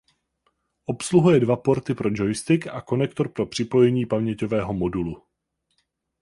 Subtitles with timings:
[0.93, 5.23] Obsahuje dva porty pro joystick a konektor pro připojení paměťového modulu.